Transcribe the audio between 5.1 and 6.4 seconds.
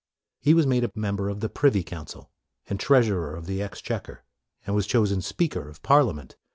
Speaker of Parliament.